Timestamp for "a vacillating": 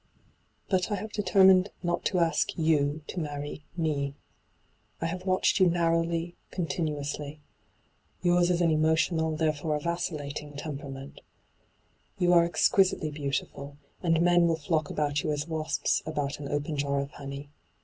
9.75-10.55